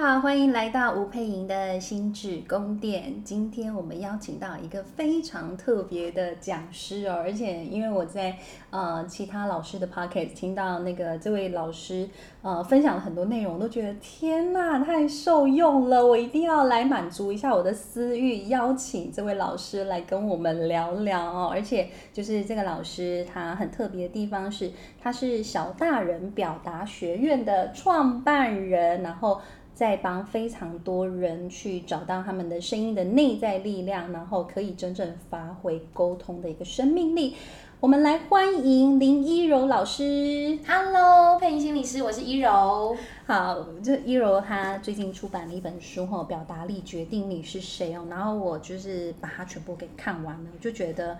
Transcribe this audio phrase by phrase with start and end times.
[0.00, 3.20] 好，欢迎来到吴佩莹的心智宫殿。
[3.24, 8.36] 今天我们邀请到一个非常特别的讲师哦，而且因为我在
[8.70, 12.08] 呃其他老师的 pocket 听到那个这位老师
[12.42, 16.06] 呃分享了很多内容，都觉得天哪，太受用了！
[16.06, 21.48] 我一定要来满足一下我的私欲，邀请这位老师来跟我们聊聊哦。
[21.50, 24.70] 而且就是这个老师他很特别的地方是，
[25.02, 29.40] 他是小大人表达学院的创办人，然后。
[29.78, 37.36] 在帮非常多人去找到他们的声音的内在力量，然后可以真正发挥沟通的一个生命力。
[37.78, 40.58] 我们来欢迎林依柔老师。
[40.66, 42.96] Hello，配音心理师，我是依柔。
[43.24, 48.04] 好，这依柔她最近出版了一本书哈，表达力决定你是谁哦。
[48.10, 51.16] 然后我就是把它全部给看完了，我就觉得。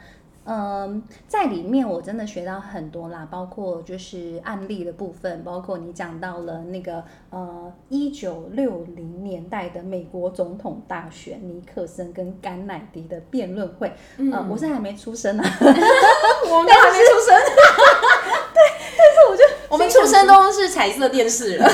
[0.51, 13.93] 嗯，在里面我真的学到很多啦，包括就是案例的部分，包括你讲到了那个呃一九六零年代的美国总统大选，尼克森跟甘乃迪的辩论会。
[14.17, 17.37] 嗯、呃，我是还没出生啊， 我们都还没出生。
[18.55, 18.63] 对，
[18.97, 21.69] 但是我就我们出生都是彩色电视了。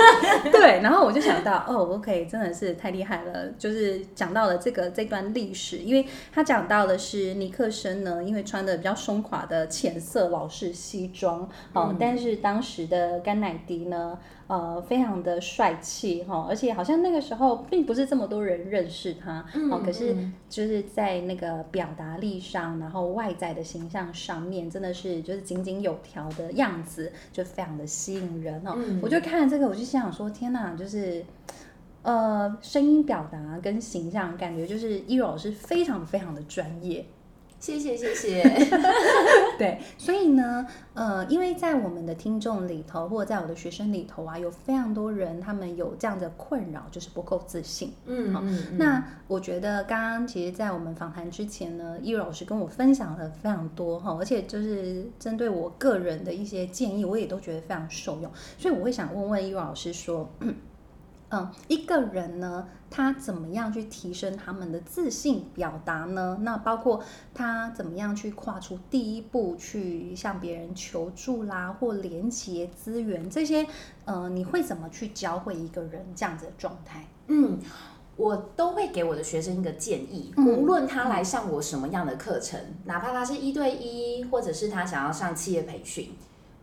[0.50, 8.20] 对，然后我就想到，哦，OK，真的是太厉害了，就是讲到了这个这段历史，因为他讲到的是尼克森呢。
[8.30, 11.40] 因为穿的比较松垮的浅色老式西装，
[11.72, 20.14] 哦、嗯，但是当时的甘乃迪呢，呃，非常的帅气哈，而且好像那个时候并不是这么多人认识他，嗯、哦，可是
[20.48, 28.74] 就是在那个表达力上，然后外在的形象上面，真的是就是井井有条的样子，就非常的吸引人哦。
[28.76, 31.24] 嗯、我就看了这个，我就心想说，天哪，就是
[32.02, 37.04] 呃，声音表达跟形象，感觉就是一柔老师非常非常的专业。
[37.60, 38.42] 谢谢谢谢，
[39.58, 47.92] 对，所以呢，呃，因为在我们的听众里头，或者在我的学生里头啊，有非常多人，他们有这样的困扰，就是不够自信。
[48.06, 60.26] 嗯，好，嗯，那我觉得刚刚其实，在我们访谈之前呢，易柔老师跟我分享了非常多哈，而且就是针对我个人的一些建议，我也都觉得非常受用，所以我会想问问易柔老师说。
[60.40, 60.54] 嗯，
[61.68, 66.38] 一个人呢，他怎么样去提升他们的自信表达呢？
[66.42, 67.00] 那包括
[67.32, 73.64] 他怎么样去跨出第一步，去向别人求助啦，或连接资源这些，
[74.06, 77.06] 呃，你会怎么去教会一个人这样子的状态？
[77.28, 77.60] 嗯，
[78.16, 86.12] 我都会给我的学生一个建议，无论他来上我什么样的课程，嗯、哪怕他是一对一，或者是他想要上企业培训，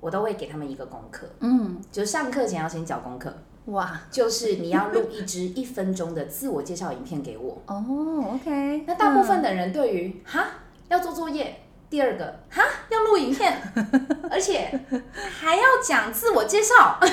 [0.02, 1.26] 我都会给他们一个功课。
[1.40, 3.34] 嗯，就是上课前要先交功课。
[3.68, 7.84] 哇，就是你要录一支一分钟的自我介绍影片给我哦。
[7.88, 10.46] Oh, OK，那大部分的人对于哈
[10.88, 13.62] 要做作业，第二个哈要录影片，
[14.30, 14.80] 而且
[15.14, 17.00] 还要讲自我介绍。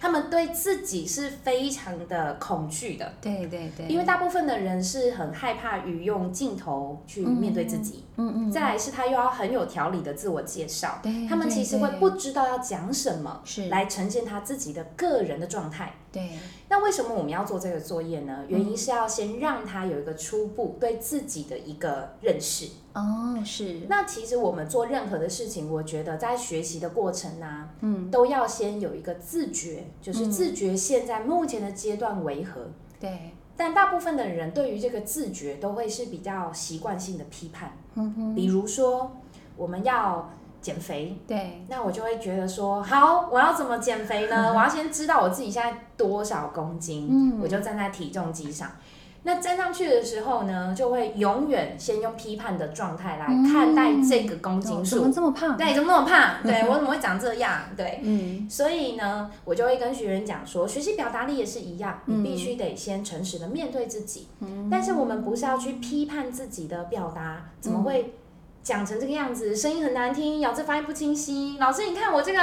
[0.00, 16.30] 他们对自己是非常的恐惧的，对对对，因为大部分的人是很害怕于用镜头去面对自己，嗯嗯，嗯，再来是他又要很有条理的自我介绍，对，他们其实会不知道要讲什么，是来呈现他自己的个人的状态，对。
[16.70, 18.44] 那为什么我们要做这个作业呢？
[18.46, 22.68] 原因是要先让他有一个初步对自己的一个认识。
[22.92, 23.80] 哦，是。
[23.88, 32.70] 那其实我们做任何的事情，我觉得在学习的过程呢、啊，嗯，都要先有一个自觉，就是自觉现在目前的阶段为何。
[33.00, 33.30] 对、嗯。
[33.56, 37.76] 但大部分的人对于这个自觉都会是比较习惯性的批判。
[37.94, 38.34] 嗯哼。
[38.34, 39.16] 比如说，
[39.56, 40.30] 我们要。
[40.60, 44.52] 减肥，对，那我就会觉得说，好，我要怎么减肥呢？
[44.52, 48.68] 我要先知道我自己现在多少公斤，嗯，我就站在体重机上。
[49.24, 54.96] 那站上去的时候呢，就会永远先用批判的状态来看待这个公斤数。
[54.96, 55.56] 怎么这么胖？
[55.56, 56.36] 对，怎么那么胖？
[56.44, 57.62] 对，我怎么会长这样？
[57.76, 64.28] 对，嗯，所以呢，我就会跟学员讲说，学习表达力也是一样，你必须得先诚实的面对自己。
[64.40, 68.14] 嗯，但是我们不是要去批判自己的表达，怎么会？
[68.68, 71.56] 讲成这个样子，声音很难听，咬字发音不清晰。
[71.58, 72.38] 老师，你看我这个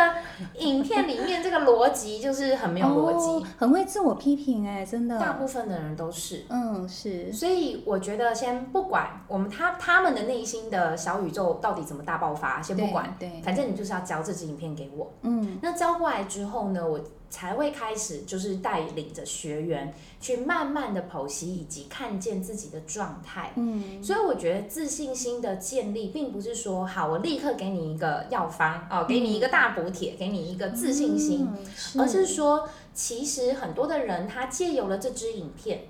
[0.57, 5.19] 影片里面这个逻辑就是很没有逻辑，哦，很会自我批评哎，真的。
[5.19, 7.31] 大部分的人都是，嗯，是。
[7.31, 15.13] 所以我觉得先不管我们他他们的内心的小宇宙到底怎么大爆发，先不管，对，对，反正你就是要交这支影片给我。
[15.21, 16.99] 嗯，那交过来之后呢，我。
[17.35, 23.51] 才会开始，就是带领着学员去慢慢的剖析以及看见自己的状态。
[23.57, 35.81] 嗯，所以我觉得自信心的建立，并不是说好，我立刻给你一个药方哦，给你一个大补帖，给你一个自信心，嗯、是而是说，其实很多的人他借由了这支影片，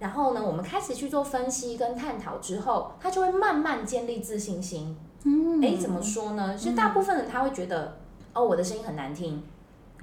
[0.00, 4.96] 然后呢，我们开始去做分析跟探讨之后，他就会慢慢建立自信心。
[5.22, 6.56] 嗯，哎，怎么说呢？
[6.58, 7.98] 其实大部分人他会觉得，
[8.32, 9.40] 哦，我的声音很难听。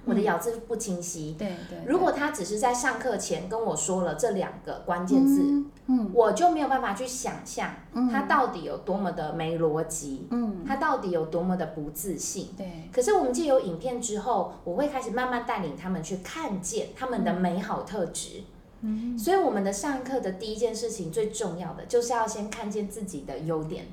[0.06, 1.36] 我的咬字不清晰。
[1.38, 1.80] 对对。
[1.86, 7.72] 如果他只是在上课前跟我说了这两个关键字，嗯，我就没有办法去想象
[8.12, 12.50] 他到底有多么的没逻辑，嗯，他到底有多么的不自信。
[12.58, 12.90] 对。
[12.92, 18.44] 可是我们借由影片之后，我会开始慢慢带领他们去看见他们的美好特质。
[18.82, 19.18] 嗯。
[19.18, 23.86] 所以我们的上课的第一件事情最重要的就是要先看见自己的优点。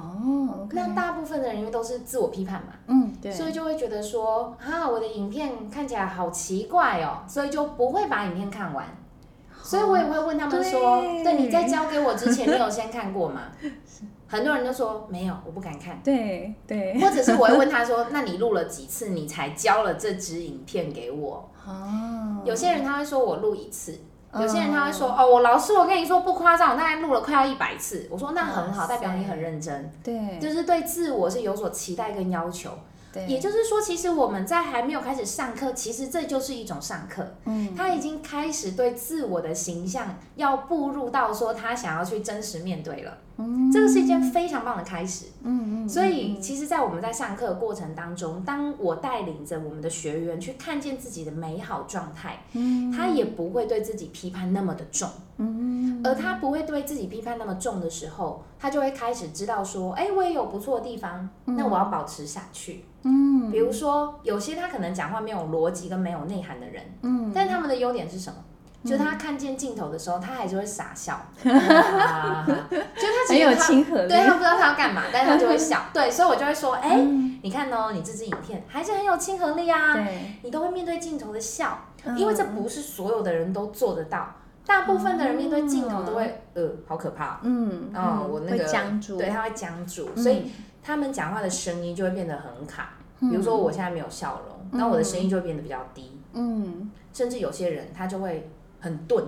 [0.00, 8.86] 哦，那、大部分的人因为都是自我批判嘛，嗯，对，所以就会觉得说，啊，我的影片看起来好奇怪哦，所以就不会把影片看完。
[8.86, 13.42] 哦、所以我也会问他们说，对，对，你在交给我之前，你有先看过吗？
[14.26, 16.00] 很多人都说没有，我不敢看。
[16.04, 21.50] 对对，或者是我会问他说，那你录了几次，你才交了这支影片给我？
[21.66, 23.98] 哦，有些人他会说我录一次。
[24.38, 25.20] 有些人他会说，oh.
[25.20, 28.06] 哦，我老师，我跟你说不夸张，我大概录了快要一百次。
[28.10, 32.70] 我说那很好，代表你很认真，对，就是对自我是有所期待跟要求。
[33.12, 37.34] 对，也就是说，其实我们在还没有开始上课，其实这就是一种上课。
[37.44, 43.18] 嗯，他已经开始对自我的形象要步入到说他想要去真实面对了。
[43.36, 45.26] 嗯，这个是一件非常棒的开始。
[45.42, 55.08] 嗯嗯，所以其实，在我们在上课的过程当中，当我带领着我们的学员去看见自己的美好状态，嗯，他也不会对自己批判那么的重。
[55.38, 62.84] 嗯，而他不会对自己批判那么重的时候，他就会开始知道说，哎，我也有不错的地方，那我要保持下去。
[63.02, 68.36] 嗯，比如说有些他可能讲话没有逻辑跟没有内涵的人，嗯，但他们的优点是什么？
[68.84, 75.82] 就他看见镜头的时候，他还是会傻笑， 就他很有亲和力，对，他不知道他要干嘛，但是他就会笑。
[75.92, 76.96] 对，所以我就会说，哎，
[77.42, 79.98] 你看哦，你这支影片还是很有亲和力啊，
[80.42, 81.86] 你都会面对镜头的笑，
[82.16, 84.34] 因为这不是所有的人都做得到，
[84.66, 90.50] 大部分的人面对镜头都会，呃，好可怕，嗯，啊，我那个僵住，对，他会僵住，所以。
[90.82, 98.50] 他们讲话的声音就会变得很卡，比如说我现在没有笑容，那、嗯、我的声音就会变得比较低，嗯，甚至有些人他就会
[98.80, 99.24] 很钝，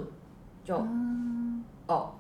[0.64, 2.14] 就、嗯、哦，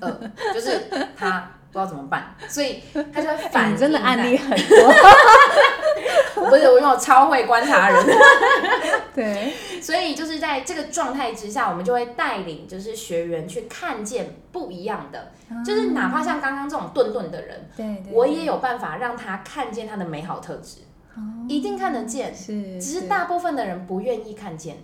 [0.00, 0.20] 呃，
[0.52, 3.76] 就是他不知道怎么办，所以他就会反。
[3.76, 4.92] 真的案例很多，
[6.50, 8.06] 不是我因为我超会观察人，
[9.14, 9.52] 对。
[9.82, 20.82] 所以就是在这个状态之下，我们就会带领就是学员去看见不一样的，嗯、就是哪怕像刚刚这种顿顿的人，对，我也有办法让他看见他的美好特质，
[21.16, 24.76] 嗯、一定看得见，是，只是大部分的人不愿意看见。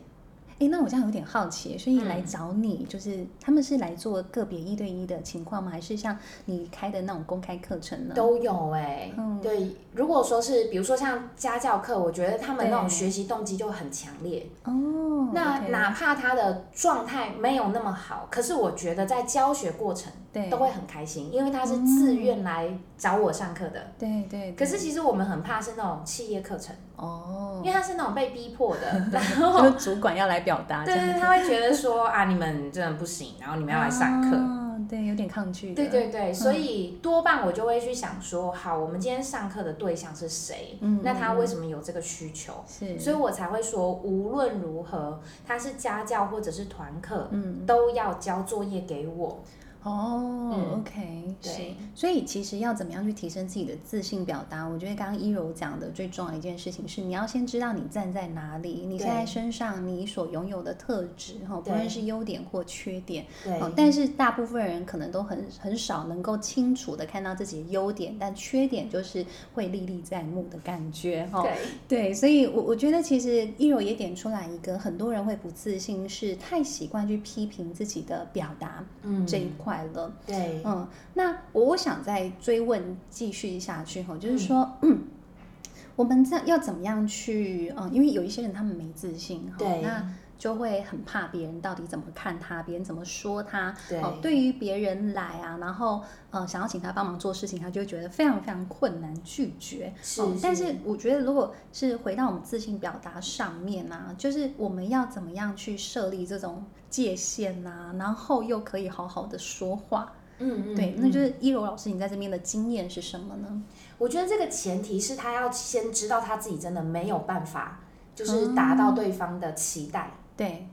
[0.59, 5.71] 哎，那我这样有点好奇，所以来找你，嗯、就是他们是来做个别一对一的情况吗？
[5.71, 8.15] 还是像你开的那种公开课程呢？
[8.15, 9.77] 都有哎、欸，嗯、对。
[9.95, 15.31] 如果说是，比如说像家教课，我觉得他们那种学习动机就很强烈哦。
[15.33, 23.81] 那哪怕他的状态没有那么好，可是我觉得在教学过程对都会很开心，因为他是自愿来找我上课的。
[23.99, 24.53] 对对，对。
[24.53, 30.39] 可是其实我们很怕是那种企业课程哦，因为他是那种被逼迫的， 然后主管要来。
[30.49, 35.75] 表达对对，他会觉得说啊，你们真的不行，然后你们要来上课，啊，对，有点抗拒。
[35.75, 40.79] 对对对，所以多半我就会去想说，好，我们今天上课的对象是谁？
[40.81, 42.53] 嗯，那他为什么有这个需求？
[42.67, 49.43] 是，所以我才会说，无论如何，他是家教或者是团课，嗯，都要交作业给我。
[49.85, 54.67] 哦、oh，OK，对，所以其实要怎么样去提升自己的自信表达？
[54.67, 71.57] 我觉得刚刚一柔讲的最重要的一件事情是，你要先知道你站在哪里，你现在身上你所拥有的特质，哈，不论是优点或缺点，对，但是大部分人可能都很很少能够清楚的看到自己的优点，但缺点就是会历历在目的感觉，哈，对，
[71.87, 79.68] 对，所以我我觉得其实一柔也点出来一个，很多人会不自信，是太习惯去批评自己的表达，嗯，这一块。
[79.85, 85.05] 了，对，嗯，那我我想再追问继续下去哈，就是说，嗯，
[85.97, 90.09] 我们这样要怎么样去，嗯，因为有一些人他们没自信，对，那
[90.39, 106.65] 就会很怕别人到底怎么看他，别人怎么说他，对，对于别人来啊，然后，嗯，想要请他帮忙做事情，他就会觉得非常非常困难拒绝，是，是，但是我觉得如果是回到我们自信表达上面啊，就是我们要怎么样去设立这种。
[106.91, 113.63] 界限呐、啊，然后又可以好好的说话，嗯，嗯，对，那就是一柔老师，你在这边的经验是什么呢？
[113.99, 117.81] 我觉得这个前提是他要先知道他自己真的没有办法，
[118.15, 120.67] 就是达到对方的期待，嗯、对，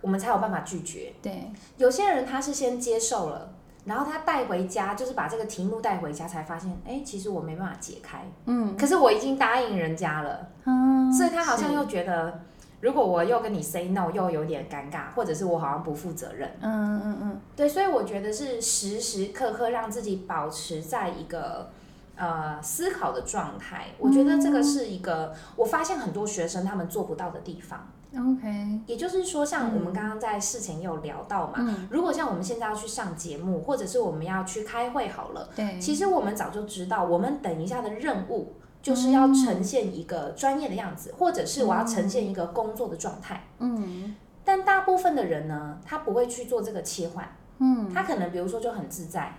[0.00, 1.12] 我们才有办法拒绝。
[1.22, 3.52] 对，有些人他是先接受了，
[3.84, 12.40] 然后他带回家，就是把这个题目带回家，才发现，哎，其实我没办法解开，嗯，可是我已经答应人家了，嗯，所以他好像又觉得。
[12.82, 16.50] 如果我又跟你 say no，又有点尴尬，或者是我好像不负责任。
[16.62, 21.68] 嗯嗯嗯，对，所以我觉得是时时刻刻让自己保持在一个
[22.16, 23.88] 呃思考的状态。
[23.98, 27.86] 我觉得这个是一个，我发现很多学生他们做不到的地方。
[28.12, 49.32] OK，也就是说，像我们刚刚在事前也有聊到嘛，嗯、如果像我们现在要去上节目，或者是我们要去开会好了，对，其实我们早就知道，我们等一下的任务就是要呈现一个专业的样子，嗯、或者是我要呈现一个工作的状态，嗯，但大部分的人呢，他不会去做这个切换，嗯，他可能比如说就很自在，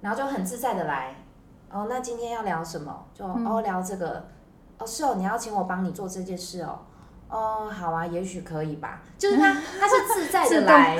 [0.00, 1.14] 然后就很自在的来，
[1.70, 3.04] 哦，那今天要聊什么？
[3.12, 4.26] 就、嗯、哦聊这个，
[4.78, 6.78] 哦是哦，你要请我帮你做这件事哦。
[7.28, 9.02] 哦，好啊，也许可以吧。
[9.18, 10.98] 就是他， 他是自在的来，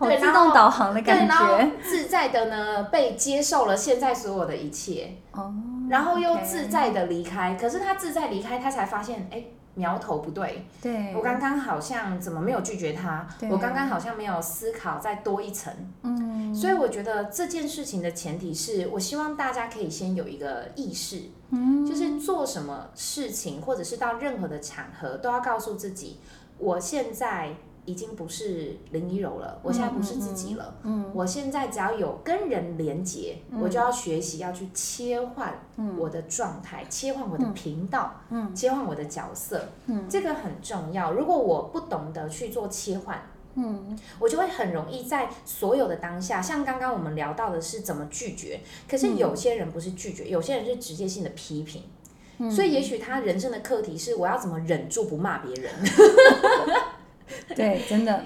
[0.00, 5.52] 对，自动导航的感觉，自在的呢，被接受了现在所有的一切，哦，
[5.90, 7.56] 然后又自在的离开。
[7.60, 9.42] 可是他自在离开，他才发现，哎。
[9.74, 13.26] 苗头不对，对，我刚刚好像怎么没有拒绝他？
[13.50, 26.18] 我刚刚好像没有思考再多一层，嗯，所以我觉得这件事情的前提是我希望大家可以先有一个意识，嗯，就是做什么事情或者是到任何的场合都要告诉自己，
[26.58, 27.54] 我现在。
[27.86, 30.76] 已经不是林一柔了，我现在不是自己了。
[30.82, 35.52] 嗯，嗯，我现在只要有跟人连接，嗯，我就要学习要去切换
[35.98, 41.12] 我的状态，嗯，切换我的频道，嗯，切换我的角色，嗯，这个很重要。
[41.12, 43.22] 如果我不懂得去做切换，
[43.56, 51.82] 嗯，我就会很容易在所有的当下，像刚刚我们聊到的是怎么拒绝，可是有些人不是拒绝，有些人是直接性的批评，
[52.38, 55.70] 嗯，所以也许他人生的课题是我要怎么忍住不骂别人。
[57.54, 58.24] 对，真的，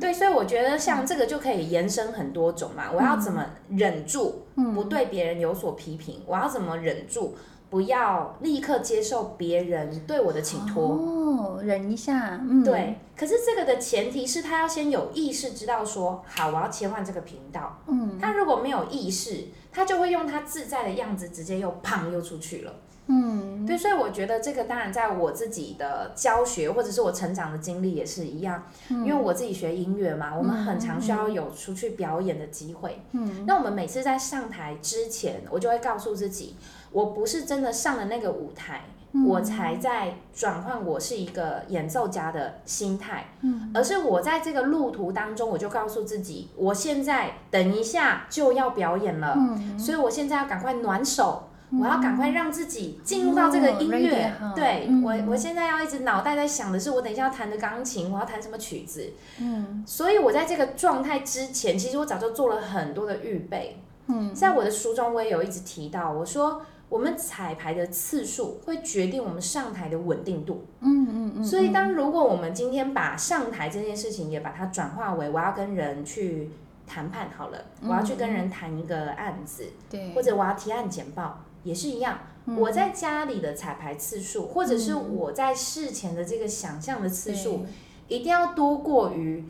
[0.00, 2.84] 对，所以我觉得像这个就可以延伸很多种嘛。
[2.92, 6.22] 我要怎么忍住不对别人有所批评？
[6.26, 7.36] 我要怎么忍住
[7.70, 10.84] 不要立刻接受别人对我的请托？
[10.84, 12.96] 哦，忍一下，嗯，对。
[13.16, 17.78] 可是这个的前提是他要先有意识，知道说好，我要切换这个频道。
[17.86, 22.72] 嗯，他如果没有意识，他就会用他自在的样子，直接又胖又出去了。
[23.10, 33.02] 嗯，对，所以我觉得这个当然在我自己的教学或者是我成长的经历也是一样，嗯，因为我自己学音乐嘛，我们很常需要有出去表演的机会。
[33.12, 36.56] 嗯，那我们每次在上台之前，我就会告诉自己，
[36.90, 51.47] 我不是真的上了那个舞台，嗯，我才在转换我是一个演奏家的心态，嗯，而是我在这个路途当中，我就告诉自己，我现在等一下就要表演了，嗯，所以我现在要赶快暖手。
[51.70, 59.12] 我要赶快让自己进入到这个音乐，哦、对、嗯、我，我现在要一直脑袋在想的是，我等一下要弹的钢琴，我要弹什么曲子。
[59.38, 63.82] 嗯，所以我在这个状态之前，其实我早就做了很多的预备。
[64.06, 70.64] 嗯，在我的书中，我也有一直提到，我说我们彩排的次数会决定我们上台的稳定度。
[70.80, 71.44] 嗯嗯嗯。
[71.44, 76.50] 所以，当如果我们今天把上台这件事情也把它转化为我要跟人去
[76.86, 81.40] 谈判好了，我要去跟人谈一个案子，对，或者我要提案简报。
[81.68, 82.18] 也是一样，
[82.56, 87.66] 我在家里的彩排次数，或者是我在事前的这个想象的次数，
[88.08, 89.44] 一定要多过于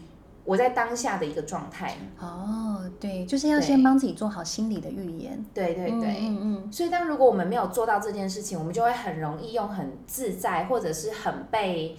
[0.44, 1.94] 我在当下的一个状态。
[2.18, 5.44] 哦，对，就是要先帮自己做好心理的预言。
[5.54, 6.72] 对对对，嗯嗯。
[6.72, 11.96] 所以，当如果我们没有做到这件事情，我们就会很容易用很自在，或者是很被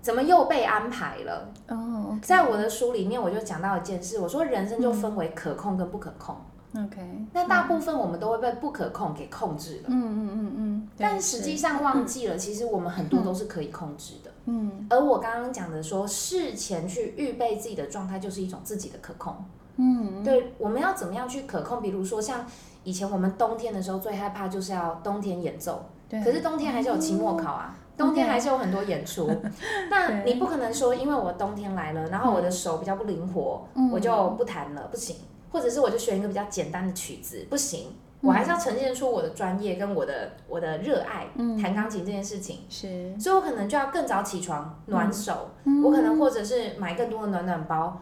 [0.00, 1.52] 怎么又被安排了。
[1.68, 6.34] 哦，在我的书里面，我就讲到一件事，我说人生就分为可控跟不可控。
[6.74, 7.02] OK，
[7.34, 9.88] 那大部分我们都会被不可控给控制了。
[9.88, 10.88] 嗯嗯嗯嗯。
[10.96, 14.30] 但实际上忘记了，其实我们很多都是可以控制的。
[14.46, 14.86] 嗯。
[14.88, 19.36] 而我刚刚讲的说，事前去预备自己的状态，就是一种自己的可控。
[19.76, 20.24] 嗯。
[20.24, 21.82] 对，我们要怎么样去可控？
[21.82, 22.46] 比如说，像
[22.84, 25.84] 以前我们冬天的时候，最害怕就是要冬天演奏。
[26.08, 26.24] 对。
[26.24, 29.30] 可是冬天还是有期末考啊，冬天还是有很多演出。
[29.90, 33.62] 那你不可能说，因为我冬天来了，然后我的手比较不灵活，
[33.92, 35.16] 我就不弹了，不行。
[35.52, 37.94] 或者是我就选一个比较简单的曲子，不行。
[38.22, 41.26] 我还是要呈现出我的专业跟我的我的热爱，
[41.60, 42.60] 弹钢琴这件事情。
[42.68, 45.50] 是，所以我可能就要更早起床暖手，
[45.84, 48.00] 我可能或者是买更多的暖暖包。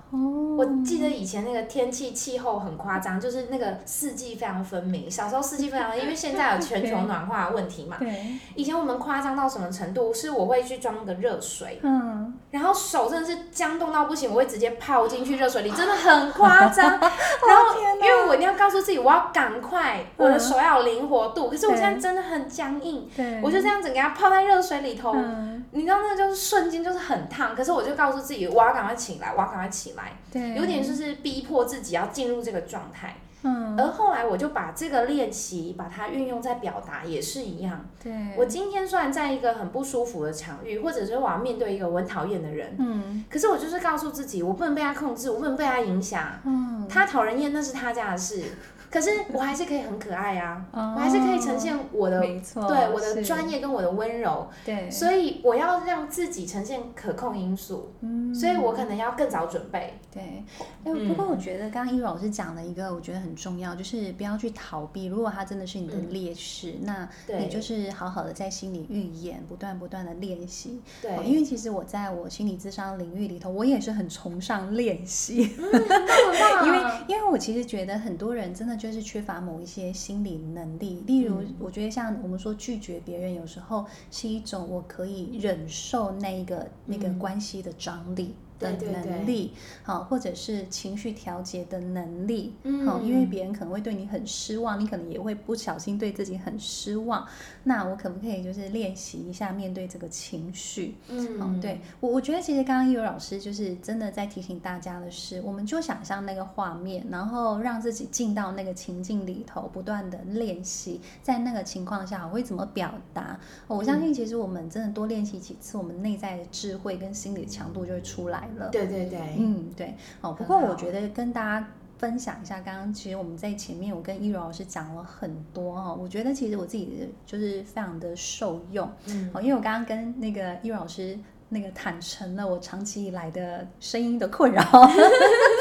[0.58, 5.10] 我记得以前那个天气气候很夸张，就是那个四季非常分明。
[5.10, 7.96] 小时候四季非常，因为现在有全球 暖化的问题嘛。
[7.98, 8.38] 对。
[8.54, 10.12] 以前我们夸张到什么程度？
[10.12, 16.90] 是我会去装个热水，嗯，然后手真的是僵冻到不行，我会直接泡进去热水里，真的很夸张。
[17.00, 20.04] 然后因为我一定要告诉自己，我要赶快。
[20.16, 23.08] 我的手要有灵活度，可是我现在真的很僵硬，
[23.42, 33.16] 我就这样子给它泡在热水里头，嗯、你知道那个就是瞬间就是很烫，可是我就告诉自己，我要赶快起来，我要赶快起来，对，有点就是逼迫自己要进入这个状态。
[33.42, 37.86] 嗯，而后来我就把这个练习，把它运用在表达也是一样。
[38.04, 46.22] 对，我今天虽然在一个很不舒服的场域，或者是我要面对一个我很讨厌的人，嗯，可是我就是告诉自己，我不能被他控制，我不能被他影响。
[46.44, 48.44] 嗯，他讨人厌那是他家的事。
[48.90, 60.44] 可是我还是可以很可爱啊，哦、我还是可以呈现我的，没错，对我的专业跟我的温柔，对，所以我要让自己呈现可控因素，嗯，所以我可能要更早准备，对。
[60.82, 65.04] 哎，不过我觉得刚刚依柔老师讲了一个，我觉得很重要，就是不要去逃避。
[65.06, 70.80] 如果他真的是你的劣势，嗯、那你就是好好的在心里预演，不断不断的练习。
[71.02, 75.54] 对、哦，因为其实我在我心理智商领域里头，我也是很崇尚练习。
[75.58, 75.64] 嗯、
[76.66, 76.78] 因为
[77.08, 88.34] 因为我其实觉得很多人真的就是缺乏某一些心理能力，例如，我觉得像我们说拒绝别人，有时候是一种我可以忍受那个那个关系的张力。
[88.60, 88.72] 的
[89.04, 89.52] 能力，
[89.82, 92.52] 好，或者是情绪调节的能力，
[92.86, 97.26] 好，因为别人可能会对你很失望，你可能也会不小心对自己很失望。
[97.64, 100.94] 那我可不可以就是练习一下面对这个情绪？
[101.08, 113.38] 嗯，对我，我觉得其实刚刚依柔老师就是真的在提醒大家的是，我们就想象那个画面，然后让自己进到那个情境里头，不断的练习，在那个情况下我会怎么表达？
[113.66, 118.49] 我相信其实我们真的多练习几次，我们内在的智慧跟心理强度就会出来。
[118.70, 131.18] 对对对，嗯对，哦，不过我觉得跟大家分享一下，刚刚其实我们在前面我跟一柔老师讲了很多哈，我觉得其实我自己就是非常的受用，嗯，因为我刚刚跟那个一柔老师。
[131.52, 134.62] 那个坦诚了我长期以来的声音的困扰，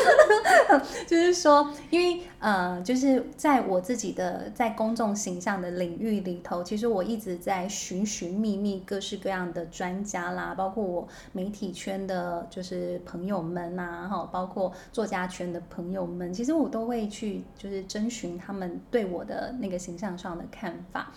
[1.07, 21.11] 就是说，因为呃，就是在我自己的在公众形象的领域里头，其实我一直在寻寻觅觅各式各样的专家啦，包括我媒体圈的，就是朋友们呐，哈，包括作家圈的朋友们，其实我都会去就是征询他们对我的那个形象上的看法。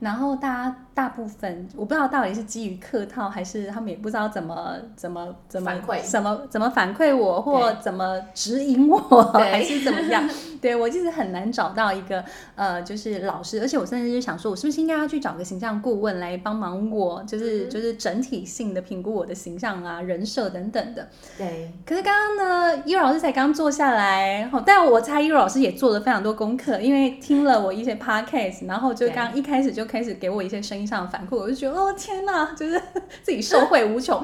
[0.00, 8.98] 然后大家大部分我不知道到底是基于客套，还是他们也不知道怎么怎么怎么反馈，怎么怎么反馈我，或怎么指引我，
[9.32, 10.28] 还是怎么样？
[10.64, 12.24] 对，我其实很难找到一个
[12.56, 21.08] 呃，就是老师，而且我甚至就想说，我是不是应该要去找个形象顾问来帮忙我，就是、嗯、就是整体性的评估我的形象啊、人设等等的。
[21.38, 21.70] 对。
[21.86, 29.84] 可是刚刚呢，依柔老师才刚坐下来，但我猜依柔老师也做了非常多功课，因为听了我一些 podcast，然后就刚一开始就。
[29.94, 32.80] 开始给我一些声音上的反馈，我就觉得哦天哪，就是
[33.22, 34.20] 自己受惠无穷。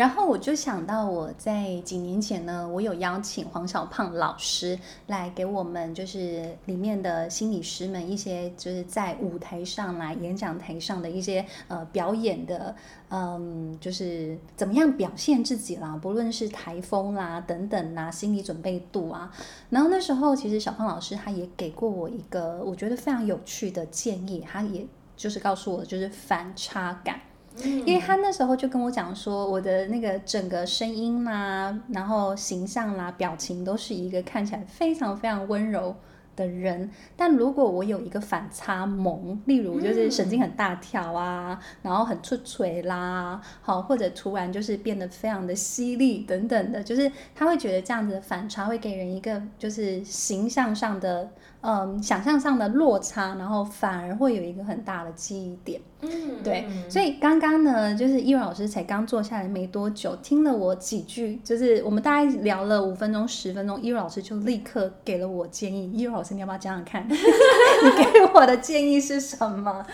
[0.00, 12.74] 然后我就想到我在几年前呢，我有邀请黄小胖老师来给我们，就是里面的心理师们一些，就是在舞台上来演讲台上的一些呃表演的，
[13.10, 19.30] 嗯，就是怎么样表现自己啦，不论是台风啦等等啦，心理准备度啊。
[19.68, 27.20] 然后那时候其实小胖老师他也给过我一个我觉得非常有趣的建议，他也就是告诉我就是反差感。
[27.62, 35.94] 因为他那时候就跟我讲说，我的那个整个声音啦，然后形象啦，表情都是一个看起来非常非常温柔
[36.36, 51.28] 的人，但如果我有一个反差萌，例如就是神经很大条啊，然后很出锤啦，好，或者突然就是变得非常的犀利等等的，就是他会觉得这样子的反差会给人一个就是形象上的
[51.62, 55.80] 嗯想象上的落差，然后反而会有一个很大的记忆点。
[56.00, 65.92] 嗯，对，所以刚刚呢，就是依柔老师才刚坐下来没多久，听了我几句，就是我们大概聊了五分钟、十分钟，依柔老师就立刻给了我建议。
[65.92, 67.04] 依柔老师，你要不要讲讲看？
[67.06, 69.84] 你给我的建议是什么？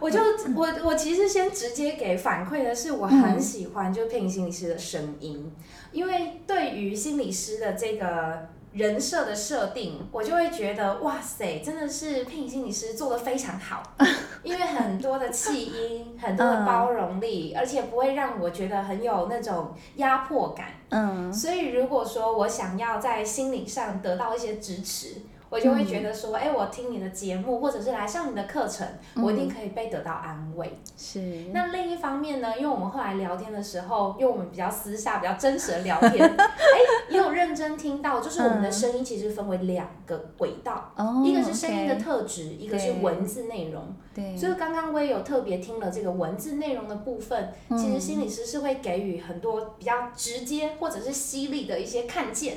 [0.00, 0.18] 我就
[0.54, 5.52] 我我其实先直接给反馈的是，我很喜欢就配音心理师的声音，
[5.92, 8.48] 因为对于心理师的这个。
[8.78, 13.82] 人设的设定，我就会觉得哇塞，真的是配音心理师做的非常好，
[14.44, 20.68] 因为很多的气音，很多的包容力，而且不会让我觉得很有那种压迫感。
[20.90, 25.16] 嗯，所以如果说我想要在心理上得到一些支持。
[25.50, 30.78] 我就会觉得说，哎、嗯欸，我听你的节目，或者是来上你的课程，嗯、我一定可以被得到安慰。
[30.96, 31.20] 是。
[31.52, 43.94] 那另一方面呢，因为我们后来聊天的时候，因为我们比较私下、比较真实的聊天， 哎、欸，也有认真听到，就是我们的声音其实分为两个轨道，嗯、一个是声音的特质，哦 okay、一个是文字内容。
[44.14, 44.36] 对。
[44.36, 52.56] 所以刚刚我也有特别听了这个文字内容的部分，嗯、其实心理师是会给予很多比较直接或者是犀利的一些看见。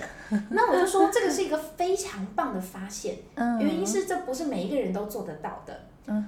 [0.50, 3.16] 那我就说，这个是一个非常棒的发发现，
[3.60, 5.82] 原因是这不是每一个人都做得到的，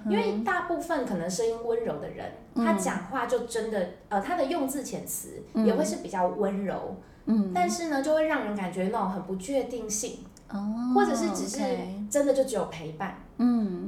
[0.06, 6.96] 因为大部分可能声音温柔的人，他讲话就真的，呃，他的用字遣词也会是比较温柔，
[7.54, 10.20] 但是呢，就会让人感觉那种很不确定性，
[10.94, 11.60] 或者是只是
[12.10, 13.18] 真的就只有陪伴，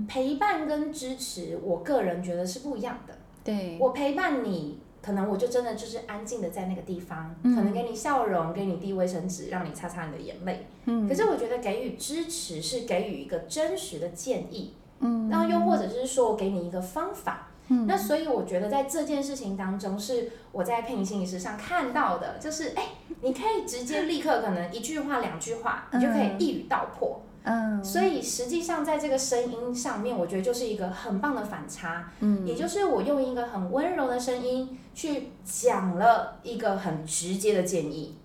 [0.07, 4.79] 陪伴跟支持，我个人觉得是不一样的，对，我陪伴你。
[5.05, 10.65] 可能我就真的就是安静的在那个地方，嗯、可能给你笑容，给你递卫生纸，让你擦擦你的眼泪。
[10.85, 14.73] 嗯，可是我觉得给予支持是给予一个真实的建议。
[15.01, 17.49] 嗯，然后又或者是说我给你一个方法。
[17.67, 22.89] 嗯，那所以我觉得在这件事情当中，是我在配音心理师上看到的，就是哎，
[23.21, 27.21] 你可以直接立刻可能一句话两句话，你就可以一语道破。
[27.45, 32.11] 嗯，所以实际上在这个声音上面，我觉得就是一个很棒的反差。
[32.19, 38.15] 嗯，也就是我用一个很温柔的声音去讲了一个很直接的建议。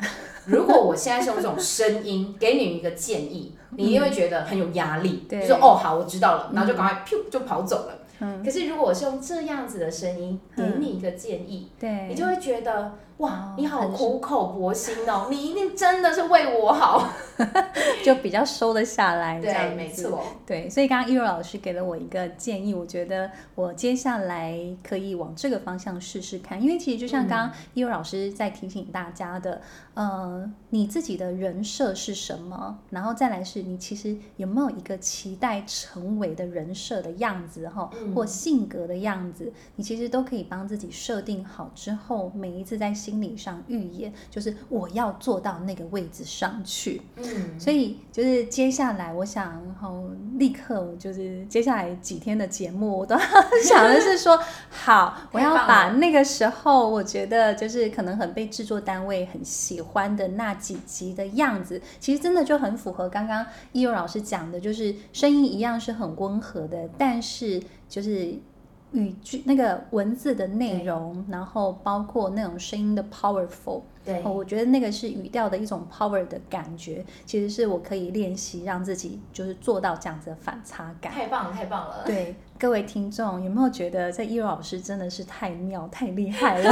[0.46, 5.26] 如果我现在是用这种声音给你一个建议， 你一定会觉得很有压力。
[5.28, 7.98] 对，就说哦好，我知道了，然后就赶快噗就跑走了。
[8.20, 17.06] 嗯，可是如果我是用这样子的声音给你一个建议，对，你就会觉得哇，你好苦口婆心哦，你一定真的是为我好。
[18.04, 29.60] 就比较收得下来，对，没错，对，所以刚刚一柔老师给了我一个建议，我觉得我接下来可以往这个方向试试看，因为其实就像刚刚一柔老师在提醒大家的，
[29.94, 47.02] 嗯、呃，你自己的人设是什么，然后再来是你其实有没有一个期待成为的人设的样子哈，或性格的样子，你其实都可以帮自己设定好之后，每一次在心理上预演，就是我要做到那个位置上去。
[47.16, 50.04] 嗯，所以就是接下来，我想，然后
[50.38, 53.16] 立刻就是接下来几天的节目，我都
[53.64, 68.32] 想的是说，好，我要把那个时候我觉得就是可能很被制作单位很喜欢的那几集的样子，其实真的就很符合刚刚一柔老师讲的，就是声音一样是很温和的，但是就是
[68.92, 73.82] 语句那个文字的内容，然后包括那种声音的 powerful。
[74.04, 81.12] 对，我觉得那个是语调的一种 power 的感觉，其实是我可以练习让自己就是做到这样子的反差感。
[81.12, 82.02] 太棒了，太棒了！
[82.04, 82.34] 对。
[82.60, 86.70] 各位听众有没有觉得这依柔老师真的是太妙太厉害了？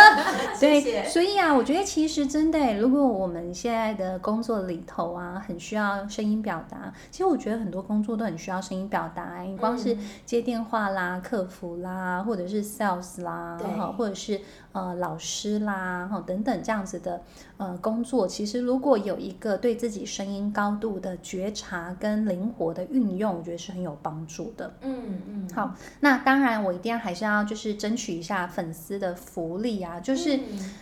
[0.58, 1.04] 对，谢谢。
[1.04, 9.42] 所以啊，我觉得其实真的，如果我们现在的工作里头啊，很需要声音表达，其实我觉得很多工作都很需要声音表达。
[9.42, 14.40] 你光是接电话啦、客服啦，或者是 sales 啦，哈，或者是
[14.72, 17.20] 呃老师啦，哈等等这样子的
[17.58, 24.72] 呃工作，其实如果有一个对自己声音高度的觉察跟灵活的运用，我觉得是很有帮助的。
[24.80, 25.17] 嗯。
[25.26, 30.36] 嗯，好，那当然，我一定要还是要就是争取一下粉丝的福利啊，就是。
[30.36, 30.74] 嗯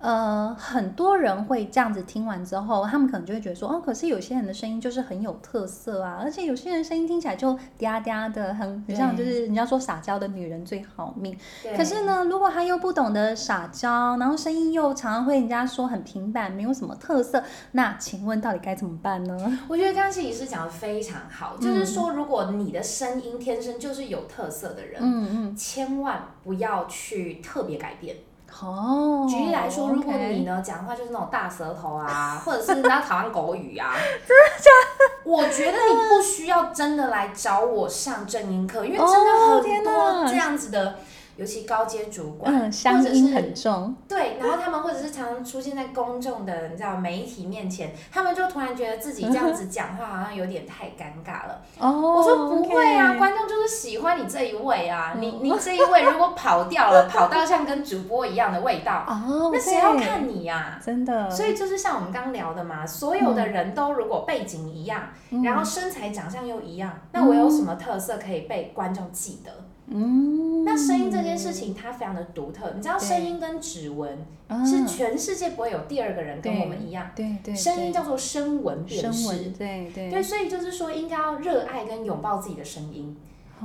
[0.00, 11.36] 呃，很多人会这样子听完之后，他们可能就会觉得说，哦，可是有些人的声音就是很有特色啊，而且有些人声音听起来就嗲嗲的，很很像就是人家说撒娇的女人最好命。
[11.76, 19.58] 可是呢，如果他又不懂得撒娇，然后声音又常常会人家说很平板，没有什么特色，那请问到底该怎么办呢？
[19.66, 28.14] 我觉得刚刚心理师讲的非常好，嗯，就是说，如果你的声音天生就是有特色的人，嗯嗯，千万不要去特别改变。
[28.60, 33.92] 哦，举例来说，如果你呢讲话就是那种大舌头啊， 或者是那台湾狗语啊，
[34.26, 35.30] 真的假的？
[35.30, 39.32] 我觉得你不需要真的来找我上正音课，因为真的
[39.62, 40.96] 很多这样子的。
[41.38, 51.62] 尤其高阶主管，嗯，乡音很重，对，然后他们或者是常常出现在公众的，你知道媒体面前，他们就突然觉得自己这样子 讲话好像有点太尴尬了。
[51.78, 60.80] 哦，我说不会啊.观众就是喜欢你这一位啊，你你这一位如果跑掉了，跑到像跟主播一样的味道，哦，那谁要看你呀？
[60.80, 60.82] 啊？
[60.84, 69.52] 真的，所以就是像我们刚聊的嘛，所有的人都如果背景一样，嗯，然后身材长相又一样，嗯，那我有什么特色可以被观众记得？
[69.90, 74.18] 嗯，那声音这件事情它非常的独特，你知道声音跟指纹
[74.66, 80.10] 是全世界不会有第二个人跟我们一样，对对，声音叫做声纹辨识，对对。
[80.10, 83.16] 对，所以就是说应该要热爱跟拥抱自己的声音，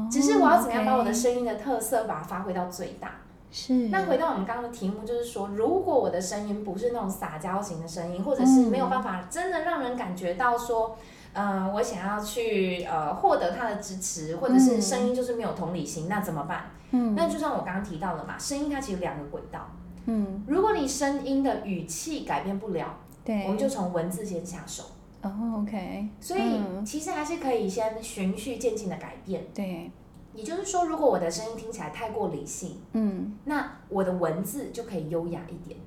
[0.09, 3.15] 只是我要怎么样把我的声音的特色把它发挥到最大？
[3.51, 3.73] 是。
[3.89, 10.91] 那回到我们刚刚的题目，就是说如果我的声音不是那种撒娇型的声音，或者是没有办法真的让人感觉到说。
[10.91, 16.65] 嗯、呃，我想要去呃获得他的支持，或者是声音就是没有同理心，嗯、那怎么办？
[16.91, 19.67] 嗯，那就像我刚刚提到了嘛，声音它其实两个轨道。
[20.05, 24.83] 嗯，如果你声音的语气改变不了，对，我们就从文字先下手。
[25.23, 26.09] 哦，OK。
[26.19, 29.45] 所以、嗯、其实还是可以先循序渐进的改变。
[29.53, 29.89] 对，
[30.33, 35.79] 也就是说，如果我的声音听起来太过理性，嗯，那我的文字就可以优雅一点。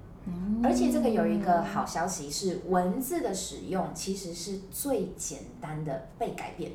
[0.62, 6.72] 而且这个有一个好消息是，文字的使用其实是最简单的被改变。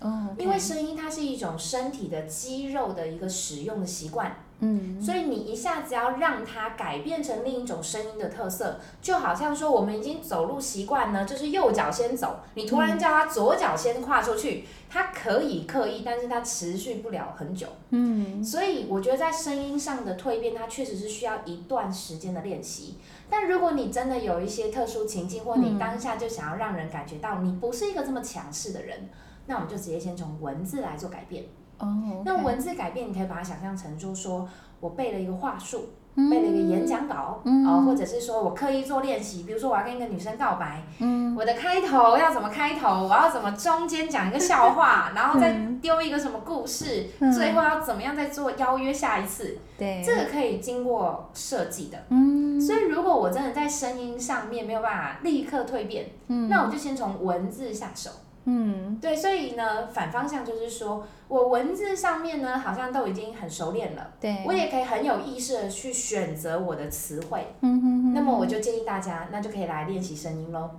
[0.00, 4.36] 哦，因为声音它是一种身体的肌肉的一个使用的习惯。
[4.60, 17.66] 嗯，所以你一下子要让它改变成另一种声音的特色，就好像说我们已经走路习惯呢，就是右脚先走，你突然叫它左脚先跨出去，他可以刻意，但是它持续不了很久。
[17.88, 22.98] 嗯，所以我觉得在声音上的蜕变，它确实是需要一段时间的练习。
[23.30, 29.08] 但如果你真的有一些特殊情境，或你当下就想要让人感觉到你不是一个这么强势的人，
[29.46, 31.44] 那我们就直接先从文字来做改变。
[31.80, 32.22] 哦，oh.
[32.24, 58.10] 那文字改变，你可以把它想象成，就是说我背了一个话术，嗯、背了一个演讲稿，嗯、哦，或者是说我刻意做练习，比如说我要跟一个女生告白，嗯，我的开头要怎么开头，我要怎么中间讲一个笑话，然后再丢一个什么故事，嗯、最后要怎么样再做邀约下一次，对，这个可以经过设计的，嗯，所以如果我真的在声音上面没有办法立刻蜕变，嗯，那我就先从文字下手。
[58.44, 70.70] 嗯，对，所以呢，反方向就是说，我文字上面呢，好像都已经很熟练了，对，我也可以很有意识的去选择我的词汇，嗯哼哼，那么我就建议大家，那就可以来练习声音喽。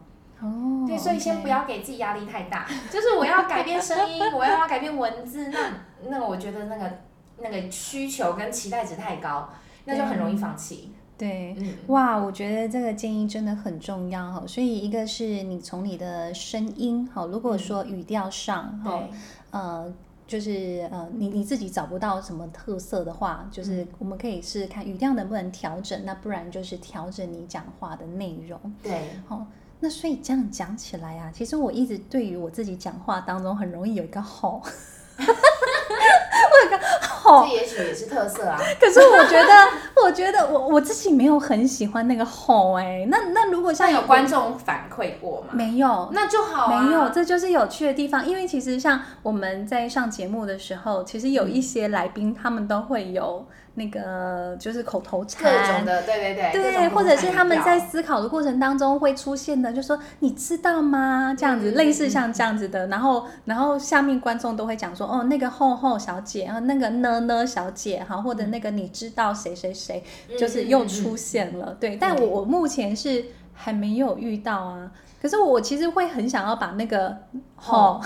[0.41, 5.59] 哦，对，所以先不要给自己压力太大，就是我要改变声音，我要改变文字，那
[6.09, 6.91] 那我觉得那个
[7.37, 9.47] 那个需求跟期待值太高，
[9.85, 10.95] 那就很容易放弃。
[11.21, 11.55] 对，
[11.85, 14.43] 哇，我觉得这个建议真的很重要哈。
[14.47, 19.03] 所以一个是你从你的声音，好，如果说语调上，哈、
[19.51, 19.93] 嗯，呃，
[20.25, 28.59] 就是呃，你你自己找不到什么特色的话，就是我们可以试试看语调能不能调整，那不然就是调整你讲话的内容。
[28.81, 29.45] 对，好，
[29.79, 34.59] 那所以这样讲起来啊，其实我一直对于我自己讲话当中很容易有一个 吼。
[37.23, 38.59] 这也许也是特色啊。
[38.79, 39.53] 可是我觉得，
[40.03, 43.05] 我觉得我我自己没有很喜欢那个吼哎。
[43.09, 45.49] 那那如果像有观众反馈过吗？
[45.51, 46.81] 没有，那就好啊。
[46.81, 48.25] 没有，这就是有趣的地方。
[48.25, 53.45] 因为其实像我们在上节目的时候，其实有一些来宾他们都会有。
[53.75, 61.33] 那个就是口头禅，各种的，对对对，对，或者是他们在思考的过程当中会出现的，就说你知道吗？
[61.37, 70.03] 这样子，类似像这样子的，然后然后下面观众都会讲说，哦，那个后后小姐，然后那个呢呢小姐，哈，或者那个你知道谁谁谁，
[70.37, 73.23] 就是又出现了，对，但我我目前是
[73.61, 74.89] 还没有遇到啊。
[75.21, 77.15] 可是我其实会很想要把那个
[77.55, 78.01] 吼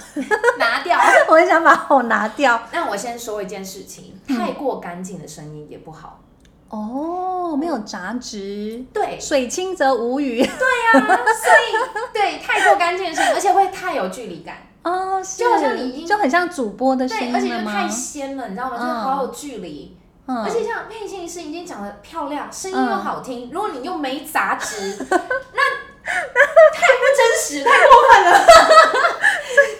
[0.60, 2.62] 拿掉， 我很想把吼拿掉。
[2.74, 6.20] 那我先说一件事情，太过干净的声音也不好。
[6.68, 8.84] 哦，没有杂质。
[8.92, 10.40] 对，水清则无鱼。
[10.42, 14.58] 对呀， 所以对太过干净的声音，而且会太有距离感。
[14.84, 18.76] 哦，就好像你已经就很像主播的声音而且就太仙了，你知道吗？
[18.78, 19.96] 就是好有距离。
[19.98, 20.05] 嗯。
[20.28, 25.62] 而且像佩欣是已经长得漂亮，声音又好听，如果你又没杂质， 那。
[26.06, 28.46] 太不真实，太过分了，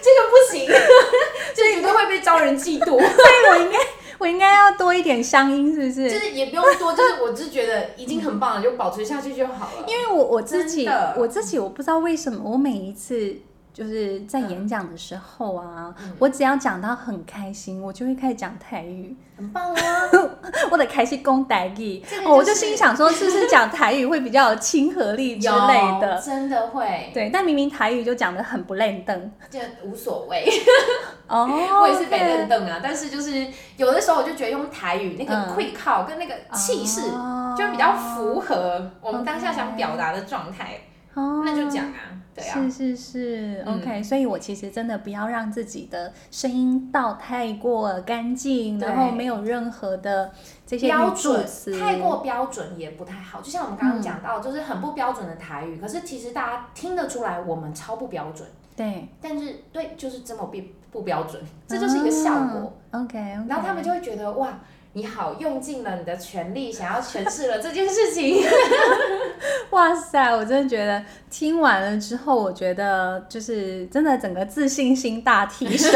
[0.02, 0.66] 这个不行，
[1.54, 2.98] 这绝对会被招人嫉妒。
[2.98, 3.78] 所以我应该，
[4.18, 6.10] 我应该要多一点乡音，是不是？
[6.10, 9.84] 就是也不用多，就是我只觉得已经很棒了，就保持下去就好了。
[9.86, 13.36] 因为我我自己，我自己我不知道为什么，我每一次。
[13.76, 19.80] 就是在演讲的时候啊，嗯、我只要讲到很开心，我就会开始讲台语，很棒啊！
[20.72, 26.18] 我的开心讲台语，我就心想说，是不是讲台语会比较有亲和力之类的？
[26.24, 27.10] 真的会。
[27.12, 30.48] 对，但明明台语就讲的很不轮转，就无所谓。
[31.26, 31.46] 哦，
[31.82, 37.02] 我也是没轮转啊，但是就是有的时候我就觉得用台语那个气口跟那个气势，
[37.54, 40.78] 就比较符合我们当下想表达的状态。
[41.16, 42.22] 哦，那就讲啊。
[42.36, 50.30] 对啊是是是，OK，所以我其实真的不要让自己的声音到太过干净，然后没有任何的
[50.66, 51.46] 这些标准，
[51.80, 53.40] 太过标准也不太好。
[53.40, 58.46] 就像我们刚刚讲到，就是很不标准的台语，可是其实大家听得出来我们超不标准。
[58.76, 60.58] 对，但是对，就是这么不
[60.92, 62.70] 不标准，这就是一个效果。
[62.90, 64.58] OK，然后他们就会觉得哇。
[64.96, 68.42] 你好，用尽了你的全力，想要诠释了这件事情。
[69.68, 75.92] 哇塞，我真的觉得听完了之后，我觉得就是真的整个自信心大提升。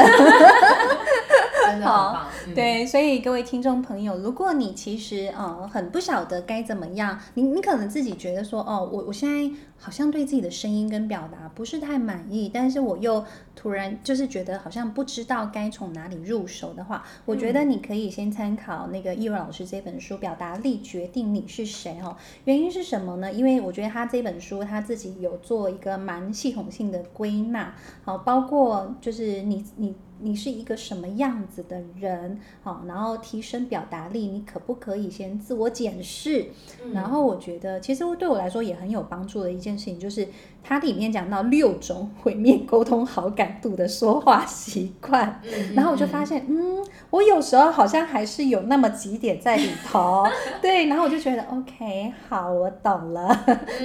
[1.71, 22.17] 真的很棒，对，所以各位听众朋友，如果你其实呃很不晓得该怎么样，你你可能自己觉得说，哦，我我现在好像对自己的声音跟表达不是太满意，但是我又突然就是觉得好像不知道该从哪里入手的话，我觉得你可以先参考那个易柔老师这本书《表达力决定你是谁》哦。
[22.45, 23.33] 原因是什么呢？
[23.33, 29.95] 因为我觉得他这本书他自己有做一个蛮系统性的归纳，好，包括就是你你。
[30.23, 36.47] 你是一个什么样子的人，好，然后提升表达力，你可不可以先自我检视？
[36.85, 40.29] 嗯、然后我觉得，其实对我来说也很有帮助的一件事情，就是
[40.63, 50.27] 它里面讲到六种毁灭沟通好感度的说话习惯，嗯、然后我就发现，嗯，我有时候好像还是有那么几点在里头，
[50.61, 53.35] 对，然后我就觉得，OK，好，我懂了，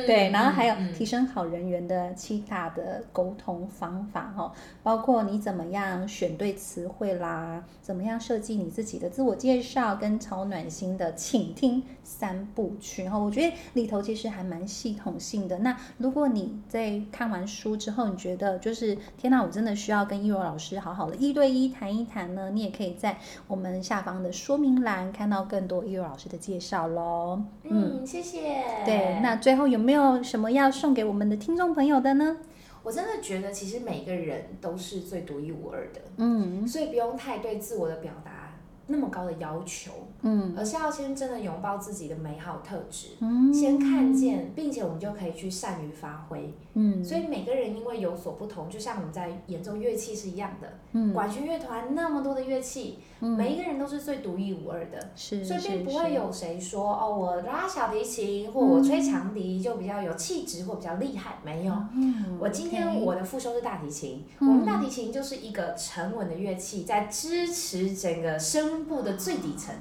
[0.06, 4.52] 对，然后还有提升好人缘的七大的沟通方法，哦，
[4.84, 6.26] 包括你怎么样选。
[6.26, 13.16] 选对词汇啦，怎么样设计你自己的自我介绍跟超暖心的倾听三部曲哈？
[13.16, 15.60] 我觉得里头其实还蛮系统性的。
[15.60, 22.50] 那如果你在看完书之后，你觉得就是天哪，我真的需要跟一柔老师好好的一对一谈一谈呢？
[22.52, 27.42] 你也可以在我们下方的说明栏看到更多一柔老师的介绍喽。
[27.64, 28.64] 嗯，谢谢。
[28.86, 32.38] 对，那最后有没有什么要送给我们的听众朋友的呢？
[32.84, 38.35] 我真的觉得，其实每个人都是最独一无二的，嗯，所以不用太对自我的表达
[38.88, 68.66] 那么高的要求，嗯，而是要先真的拥抱自己的美好特质，嗯，先看见，并且我们就可以去善于发挥，嗯，所以每个人因为有所不同，就像我们在演奏乐器是一样的，嗯，管弦乐团那么多的乐器，嗯，每一个人都是最独一无二的，是，所以并不会有谁说哦，我拉小提琴或我吹长笛就比较有气质或比较厉害，没有，嗯，我今天我的副修是大提琴，我们大提琴就是一个沉稳的乐器，在支持整个声。
[68.66, 69.76] 声部的最底层，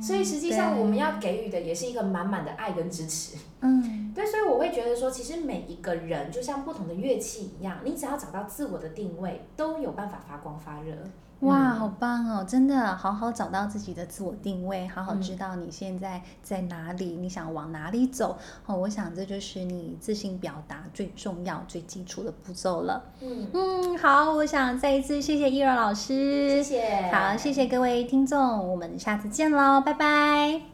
[0.00, 3.36] 所以实际上我们要给予的也是一个满满的爱跟支持。
[3.60, 10.94] 嗯，对，所以我会觉得说，其实每一个人就像不同的乐器一样，你只要找到自我的定位，都有办法发光发热。
[11.42, 12.44] 哇，好棒哦！
[12.48, 18.38] 真的，好好找到自己的自我定位，好好知道你现在在哪里，嗯、你想往哪里走。
[18.66, 23.02] 哦，我想这就是你自信表达最重要、最基础的步骤了。
[23.20, 30.71] 嗯嗯，好，我想再一次谢谢伊柔老师，谢谢，好，谢谢各位听众，我们下次见喽，拜拜。